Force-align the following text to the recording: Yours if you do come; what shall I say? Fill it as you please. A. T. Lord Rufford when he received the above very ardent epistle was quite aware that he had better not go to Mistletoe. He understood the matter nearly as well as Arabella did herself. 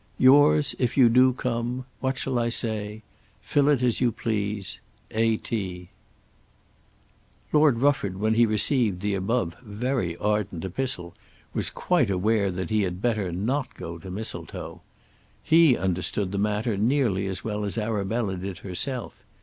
Yours 0.17 0.73
if 0.79 0.97
you 0.97 1.09
do 1.09 1.31
come; 1.31 1.85
what 1.99 2.17
shall 2.17 2.39
I 2.39 2.49
say? 2.49 3.03
Fill 3.39 3.67
it 3.69 3.83
as 3.83 4.01
you 4.01 4.11
please. 4.11 4.79
A. 5.11 5.37
T. 5.37 5.89
Lord 7.53 7.77
Rufford 7.81 8.17
when 8.17 8.33
he 8.33 8.47
received 8.47 9.01
the 9.01 9.13
above 9.13 9.53
very 9.59 10.17
ardent 10.17 10.65
epistle 10.65 11.13
was 11.53 11.69
quite 11.69 12.09
aware 12.09 12.49
that 12.49 12.71
he 12.71 12.81
had 12.81 12.99
better 12.99 13.31
not 13.31 13.75
go 13.75 13.99
to 13.99 14.09
Mistletoe. 14.09 14.81
He 15.43 15.77
understood 15.77 16.31
the 16.31 16.39
matter 16.39 16.77
nearly 16.77 17.27
as 17.27 17.43
well 17.43 17.63
as 17.63 17.77
Arabella 17.77 18.37
did 18.37 18.57
herself. 18.65 19.13